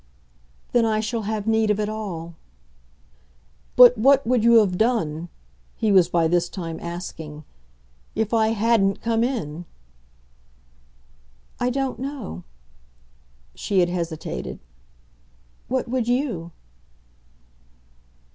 "Then 0.71 0.83
I 0.83 0.99
shall 0.99 1.21
have 1.29 1.45
need 1.45 1.69
of 1.69 1.79
it 1.79 1.87
all." 1.87 2.33
"But 3.75 3.95
what 3.99 4.25
would 4.25 4.43
you 4.43 4.53
have 4.55 4.75
done," 4.75 5.29
he 5.75 5.91
was 5.91 6.09
by 6.09 6.27
this 6.27 6.49
time 6.49 6.79
asking, 6.79 7.43
"if 8.15 8.33
I 8.33 8.49
HADN'T 8.51 8.99
come 8.99 9.23
in?" 9.23 9.65
"I 11.59 11.69
don't 11.69 11.99
know." 11.99 12.41
She 13.53 13.79
had 13.79 13.89
hesitated. 13.89 14.57
"What 15.67 15.87
would 15.87 16.07
you?" 16.07 16.49